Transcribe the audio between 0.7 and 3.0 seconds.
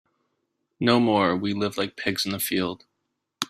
No more we live like pigs in the field.